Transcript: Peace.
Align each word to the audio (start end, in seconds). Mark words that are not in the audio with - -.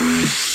Peace. 0.00 0.49